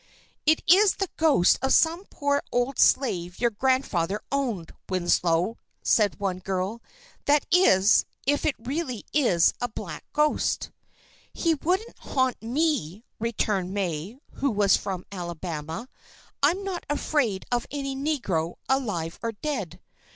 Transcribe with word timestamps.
"It 0.47 0.63
is 0.65 0.95
the 0.95 1.11
ghost 1.15 1.59
of 1.61 1.71
some 1.71 2.05
poor 2.05 2.41
old 2.51 2.79
slave 2.79 3.39
your 3.39 3.51
grandfather 3.51 4.19
owned, 4.31 4.71
Winslow," 4.89 5.59
said 5.83 6.19
one 6.19 6.39
girl. 6.39 6.81
"That 7.25 7.45
is, 7.51 8.05
if 8.25 8.43
it 8.43 8.55
really 8.57 9.05
is 9.13 9.53
a 9.61 9.67
black 9.69 10.03
ghost." 10.11 10.71
"He 11.31 11.53
wouldn't 11.53 11.99
haunt 11.99 12.41
me," 12.41 13.03
returned 13.19 13.75
May, 13.75 14.17
who 14.31 14.49
was 14.49 14.75
from 14.75 15.05
Alabama. 15.11 15.87
"I'm 16.41 16.63
not 16.63 16.83
afraid 16.89 17.45
of 17.51 17.67
any 17.69 17.95
negro, 17.95 18.55
alive 18.67 19.19
or 19.21 19.33
dead! 19.33 19.79